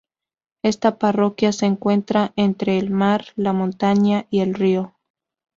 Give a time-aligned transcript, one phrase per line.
[0.63, 4.95] Esta parroquia se encuentra entre el mar, la montaña y el río.